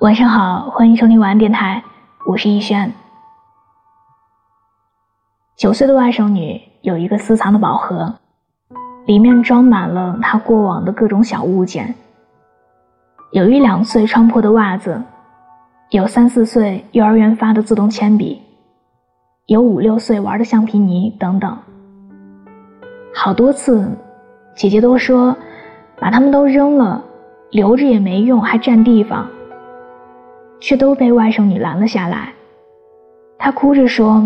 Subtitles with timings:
[0.00, 1.82] 晚上好，欢迎收听晚安电台，
[2.24, 2.92] 我是逸轩。
[5.56, 8.14] 九岁的外甥女有一个私藏的宝盒，
[9.06, 11.96] 里面装满了她过往的各种小物件，
[13.32, 15.02] 有一两岁穿破的袜子，
[15.90, 18.40] 有三四岁幼儿园发的自动铅笔，
[19.46, 21.58] 有五六岁玩的橡皮泥等等。
[23.12, 23.90] 好多次，
[24.54, 25.36] 姐姐都说
[25.98, 27.02] 把它们都扔了，
[27.50, 29.28] 留着也没用，还占地方。
[30.60, 32.32] 却都被外甥女拦了下来。
[33.38, 34.22] 她哭着说：“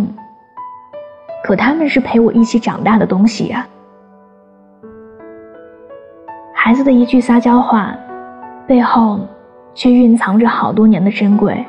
[1.45, 3.67] 可他们是陪我一起长大的东西呀。”
[6.55, 7.95] 孩子的一句撒娇话，
[8.67, 9.21] 背后
[9.75, 11.65] 却蕴藏着好多年的珍贵。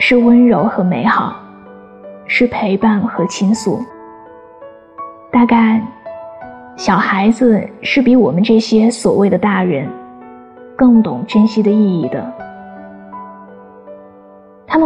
[0.00, 1.36] 是温柔和美好，
[2.26, 3.80] 是陪伴和倾诉。
[5.30, 5.82] 大概，
[6.76, 9.88] 小孩子是比我们这些所谓的大人，
[10.76, 12.32] 更懂珍惜的意义的。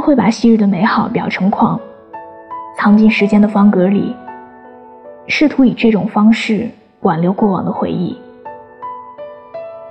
[0.02, 1.78] 会把昔日的美好裱成框，
[2.76, 4.16] 藏进时间的方格里，
[5.28, 6.68] 试图以这种方式
[7.02, 8.18] 挽留过往的回忆。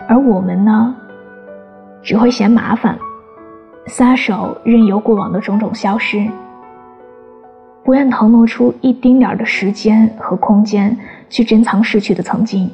[0.09, 0.94] 而我们呢，
[2.04, 3.00] 只会嫌麻烦，
[3.88, 6.28] 撒手任由过往的种种消失，
[7.82, 10.95] 不愿腾挪出一丁点儿的时间和空间
[11.30, 12.70] 去珍藏逝去的曾经。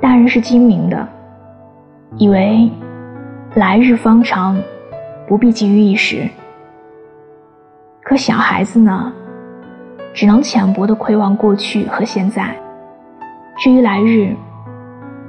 [0.00, 1.06] 大人是精明的，
[2.16, 2.70] 以为
[3.56, 4.58] 来日方长。
[5.32, 6.28] 不必急于一时，
[8.02, 9.10] 可小孩子呢，
[10.12, 12.54] 只能浅薄的窥望过去和现在。
[13.56, 14.36] 至于来日，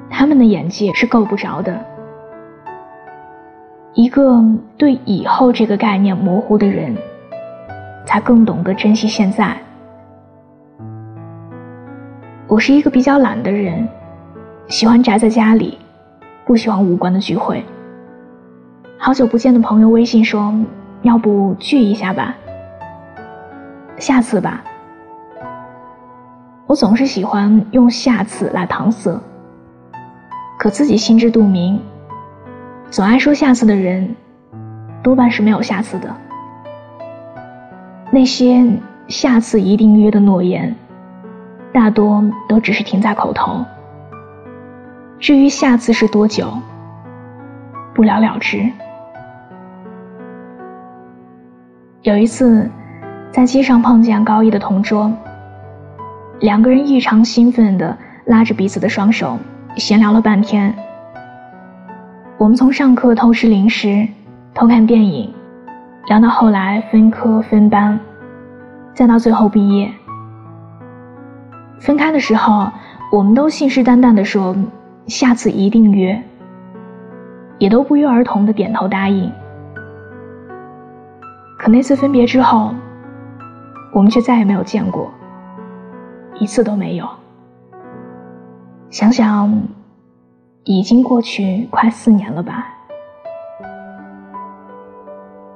[0.10, 1.80] 他们的眼界是够不着的。
[3.94, 4.44] 一个
[4.78, 6.94] 对以后这个概念模糊的人，
[8.06, 9.56] 才更懂得珍惜现在。
[12.50, 13.88] 我是一个比较懒的人，
[14.68, 15.78] 喜欢宅在家里，
[16.44, 17.64] 不喜欢无关的聚会。
[19.06, 20.56] 好久不见的朋友微信说
[21.04, 22.34] ：“要不聚一下吧，
[23.98, 24.64] 下次吧。”
[26.68, 29.20] 我总是喜欢用“下次”来搪塞，
[30.58, 31.82] 可自己心知肚明，
[32.90, 34.16] 总爱说“下次”的人，
[35.04, 36.16] 多半是没有下次的。
[38.10, 38.66] 那些
[39.10, 40.74] “下次一定约”的诺言，
[41.74, 43.66] 大多都只是停在口头。
[45.20, 46.58] 至于下次是多久，
[47.94, 48.72] 不了了之。
[52.04, 52.70] 有一次，
[53.32, 55.10] 在街上碰见高一的同桌，
[56.42, 59.38] 两个人异常兴奋地拉着彼此的双手，
[59.78, 60.76] 闲聊了半天。
[62.38, 64.06] 我们从上课偷吃零食、
[64.54, 65.34] 偷看电影，
[66.08, 67.98] 聊到后来分科分班，
[68.94, 69.90] 再到最后毕业。
[71.80, 72.70] 分开的时候，
[73.14, 74.54] 我们都信誓旦旦地说
[75.08, 76.22] 下次一定约，
[77.60, 79.32] 也都不约而同地点头答应。
[81.64, 82.74] 可那次分别之后，
[83.94, 85.10] 我们却再也没有见过，
[86.38, 87.08] 一次都没有。
[88.90, 89.64] 想想，
[90.66, 92.68] 已经过去快四年了吧。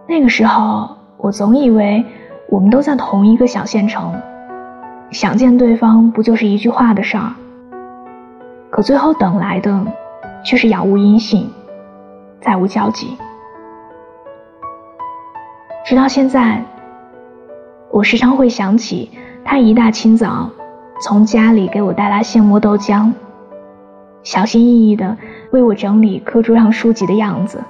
[0.07, 2.06] 那个时候，我总以为
[2.47, 4.16] 我们都在同一个小县城，
[5.12, 7.34] 想见对方不就是一句话的事儿。
[8.69, 9.85] 可最后等来的，
[10.41, 11.50] 却是杳无音信，
[12.39, 13.18] 再无交集。
[15.88, 16.62] 直到现在，
[17.94, 19.09] 我时常会想起
[19.46, 20.50] 他一大清早
[21.02, 23.14] 从家里给我带来现磨豆浆，
[24.22, 25.18] 小心翼翼的
[25.52, 27.64] 为我整理课桌上书籍的样子。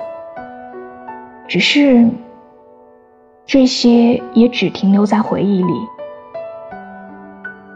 [1.47, 2.09] 只是
[3.45, 5.73] 这些也只停留在回忆里，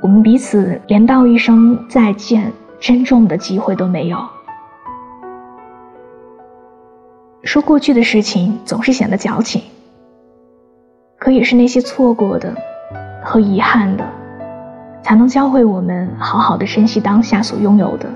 [0.02, 4.18] 我们彼此连道一声再见、珍重的机会都没有。
[7.44, 9.62] 说过去的事情总是显得矫情。
[11.22, 12.52] 可也是那些错过的
[13.24, 14.04] 和遗憾的，
[15.04, 18.09] 才能教会我们好好的珍惜当下所拥有的。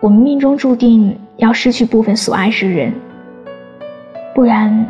[0.00, 2.92] 我们命中注定要失去部分所爱之人，
[4.34, 4.84] 不然，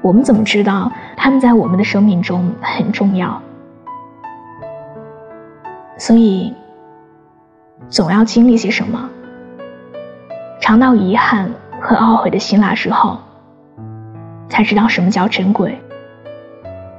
[0.00, 3.38] 我们怎么知道他们在我们的生命中很重要？
[5.98, 6.54] 所以，
[7.90, 9.10] 总要经历些什么，
[10.58, 11.50] 尝到遗憾
[11.82, 13.18] 和懊悔的辛辣之后。
[14.48, 15.78] 才知道什么叫珍贵，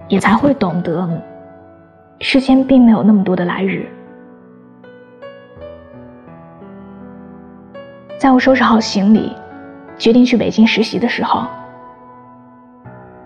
[0.07, 1.07] 也才会懂得，
[2.19, 3.87] 世间并没有那么多的来日。
[8.17, 9.31] 在我收拾好行李，
[9.97, 11.45] 决定去北京实习的时候，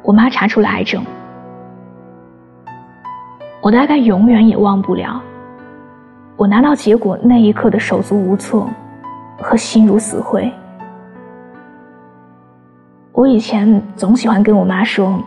[0.04, 1.04] 我妈查出了癌症。
[3.62, 5.22] 我大概永远也忘不了，
[6.36, 8.70] 我拿到结果那一刻的手足无措，
[9.42, 10.52] 和心如死灰。
[13.14, 15.22] 我以前总喜欢跟我妈说：“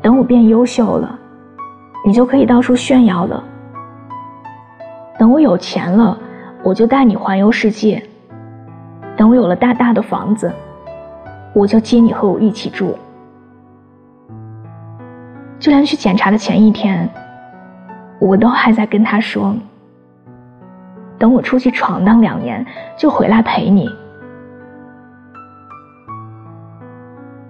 [0.00, 1.18] 等我变优秀了，
[2.06, 3.42] 你就可以到处炫耀了；
[5.18, 6.16] 等我有钱了，
[6.62, 8.00] 我就带你环游世界；
[9.16, 10.52] 等我有了大大的房子，
[11.52, 12.96] 我就接你和我一起住。”
[15.58, 17.10] 就连去检查的前一天，
[18.20, 19.52] 我都还在跟他说
[21.18, 22.64] ：“等我出去闯荡两年，
[22.96, 23.90] 就回来陪你。”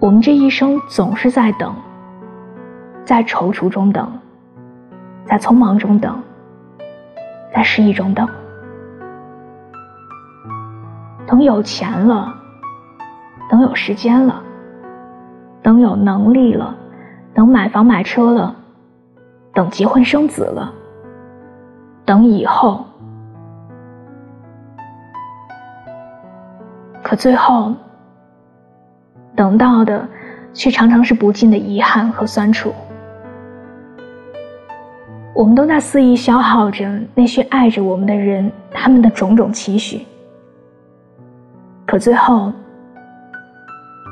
[0.09, 1.71] 我们这一生总是在等，
[3.05, 4.11] 在踌躇中等，
[5.23, 6.19] 在匆忙中等，
[7.53, 8.27] 在失意中等。
[11.27, 12.33] 等有钱了，
[13.51, 14.41] 等有时间了，
[15.61, 16.75] 等有能力了，
[17.35, 18.55] 等买房买车了，
[19.53, 20.73] 等结婚生子了，
[22.03, 22.83] 等以后。
[27.03, 27.75] 可最后。
[29.39, 30.05] 等到的，
[30.53, 32.73] 却常常是不尽的遗憾和酸楚。
[35.33, 40.05] 我们都在肆意消耗着那些爱着我们的人，他们的种种期许。
[41.85, 42.51] 可最后，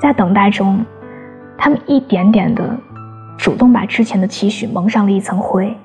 [0.01, 0.85] 在等待中，
[1.57, 2.63] 他们一点点的，
[3.37, 5.75] 主动把之前的期许蒙上了一层灰。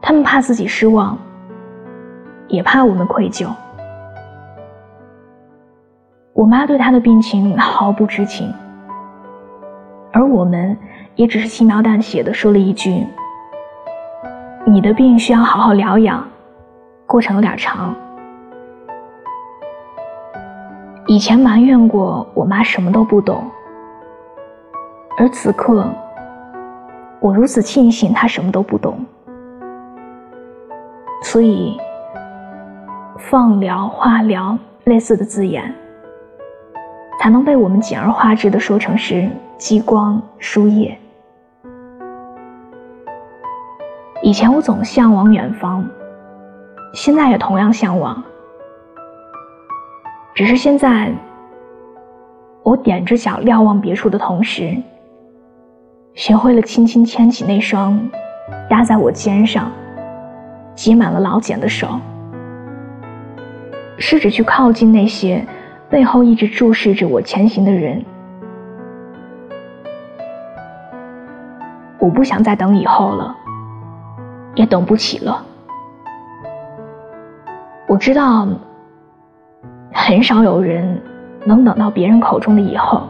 [0.00, 1.18] 他们怕自己失望，
[2.46, 3.48] 也怕我们愧疚。
[6.34, 8.52] 我妈对他的病情毫不知情，
[10.12, 10.76] 而我们
[11.14, 13.06] 也只是轻描淡写的说了一句
[14.66, 16.26] ：“你的病需要好好疗养，
[17.06, 17.94] 过程有点长。”
[21.06, 23.44] 以前埋怨过我妈什么都不懂，
[25.16, 25.86] 而此刻，
[27.20, 28.98] 我如此庆幸她什么都不懂，
[31.22, 31.78] 所以
[33.18, 35.72] 放疗、化疗类似的字眼。
[37.20, 40.98] 才能被我们简而化之的说成是激光输液。
[44.22, 45.86] 以前我总向往远方，
[46.92, 48.22] 现在也同样向往，
[50.34, 51.12] 只是现在，
[52.62, 54.74] 我踮着脚瞭望别处的同时，
[56.14, 58.00] 学会了轻轻牵起那双
[58.70, 59.70] 压在我肩上、
[60.74, 62.00] 挤满了老茧的手，
[63.98, 65.44] 试着去靠近那些。
[65.90, 68.04] 背后一直注视着我前行的人，
[71.98, 73.36] 我不想再等以后了，
[74.54, 75.44] 也等不起了。
[77.86, 78.48] 我知道，
[79.92, 81.00] 很少有人
[81.44, 83.02] 能等到别人口中的以后，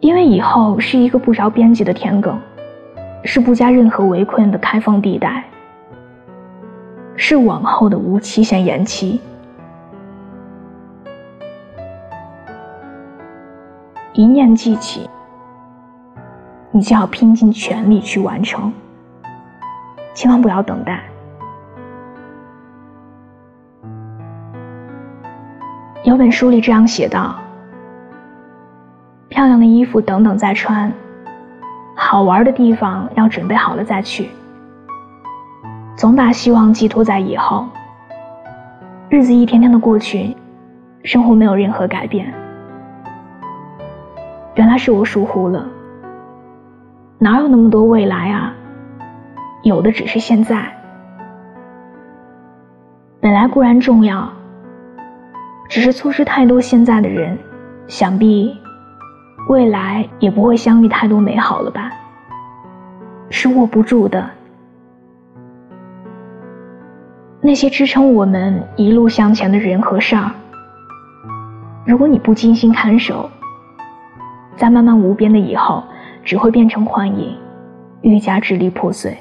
[0.00, 2.34] 因为以后是一个不着边际的田埂，
[3.22, 5.44] 是不加任何围困的开放地带，
[7.16, 9.20] 是往后的无期限延期。
[14.14, 15.10] 一念记起，
[16.70, 18.72] 你就要拼尽全力去完成，
[20.14, 21.02] 千万不要等待。
[26.04, 27.34] 有本书里这样写道：
[29.28, 30.92] 漂亮的衣服等等再穿，
[31.96, 34.30] 好玩的地方要准备好了再去。
[35.96, 37.66] 总把希望寄托在以后，
[39.08, 40.36] 日子一天天的过去，
[41.02, 42.32] 生活没有任何改变。
[44.54, 45.66] 原来是我疏忽了，
[47.18, 48.54] 哪有那么多未来啊？
[49.64, 50.64] 有的只是现在。
[53.20, 54.32] 本来固然重要，
[55.68, 57.36] 只是错失太多现在的人，
[57.88, 58.56] 想必
[59.48, 61.90] 未来也不会相遇太多美好了吧？
[63.30, 64.30] 是握不住的。
[67.40, 70.30] 那些支撑我们一路向前的人和事儿，
[71.84, 73.28] 如果你不精心看守。
[74.56, 75.82] 在漫漫无边的以后，
[76.24, 77.36] 只会变成幻影，
[78.02, 79.16] 愈加支离破碎。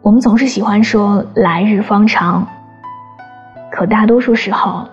[0.00, 2.46] 我们总是喜欢说“来日方长”，
[3.72, 4.86] 可大多数时候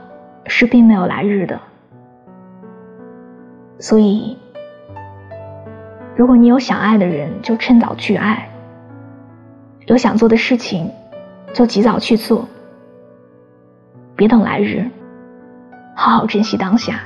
[0.46, 1.60] 是并没有来日的。
[3.80, 4.38] 所以，
[6.16, 8.38] 如果你有想爱的人，就趁早去爱；
[9.88, 10.90] 有想做的事情，
[11.54, 12.48] 就及早去做，
[14.16, 14.86] 别等来日。
[15.96, 17.00] 好好珍惜当下，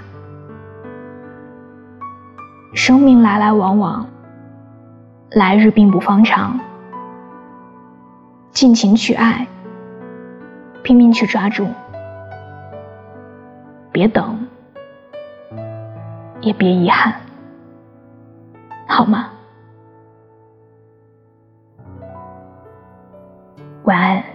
[2.73, 4.05] 生命来来往往，
[5.31, 6.59] 来日并不方长，
[8.51, 9.45] 尽情去爱，
[10.81, 11.67] 拼命去抓住，
[13.91, 14.47] 别等，
[16.41, 17.13] 也别遗憾，
[18.87, 19.29] 好吗？
[23.83, 24.34] 晚安。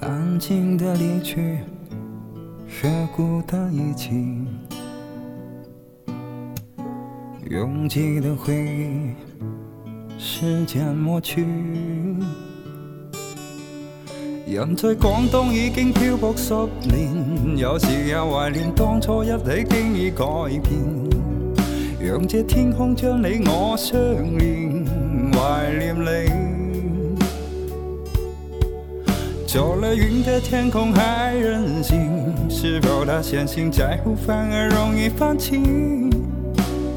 [0.00, 1.58] 安静的离去，
[2.66, 4.10] 却孤单一起。
[7.50, 9.12] 拥挤的回忆，
[10.18, 11.44] 时间抹去。
[14.46, 16.54] 人在广东已经漂泊十
[16.88, 20.24] 年，有时也怀念当初一起经已改
[20.62, 20.80] 变。
[22.00, 23.98] 让这天空将你我相
[24.38, 24.82] 连，
[25.34, 26.39] 怀念你。
[29.52, 35.60] 走了云的天空还任性，是否他相信在乎反而容易放弃？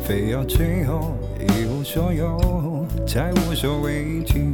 [0.03, 4.45] 非要最后一无所有，才无所畏惧。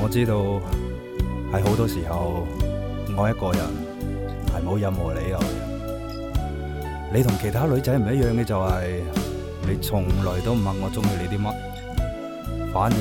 [0.00, 0.36] 我知道
[1.52, 2.46] 喺好多时候，
[3.20, 3.66] 爱一个人
[4.46, 5.40] 系冇任何理由。
[7.12, 9.02] 你同其他女仔唔一样嘅就系，
[9.68, 11.54] 你从来都唔问我中意你啲乜，
[12.72, 12.96] 反而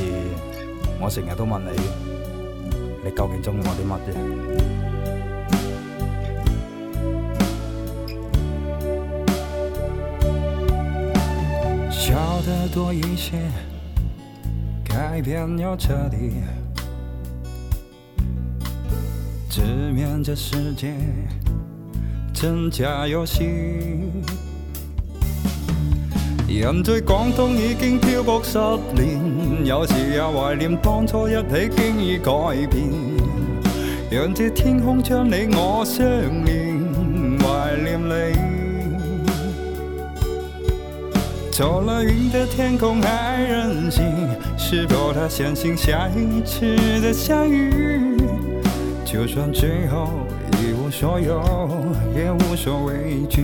[1.00, 1.70] 我成日都问你。
[3.06, 4.12] 你究竟中意我啲乜啫？
[11.90, 13.38] 笑得多一些，
[14.84, 16.34] 改变要彻底，
[19.50, 20.96] 直面这世界，
[22.34, 24.12] 真假游戏。
[26.48, 28.58] 人在广东已经漂泊十
[28.96, 32.32] 年，有时也怀念当初一起经已改
[32.72, 32.90] 变。
[34.10, 36.06] 让这天空将你我相
[36.46, 36.80] 连，
[37.40, 38.38] 怀念你。
[41.52, 44.06] 走了云的天空还任性，
[44.58, 48.18] 是否他相信下一次的相遇？
[49.04, 50.08] 就算最后
[50.62, 51.44] 一无所有，
[52.16, 53.44] 也无所畏惧。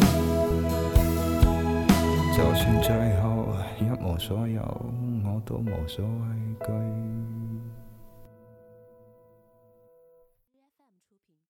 [2.41, 4.61] 就算最后一无所有，
[5.23, 7.10] 我都无所畏惧。